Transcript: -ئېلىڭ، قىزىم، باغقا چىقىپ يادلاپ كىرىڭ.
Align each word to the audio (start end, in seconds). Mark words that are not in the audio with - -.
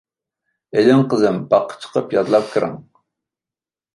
-ئېلىڭ، 0.01 1.01
قىزىم، 1.11 1.37
باغقا 1.51 1.77
چىقىپ 1.83 2.17
يادلاپ 2.17 2.49
كىرىڭ. 2.55 2.75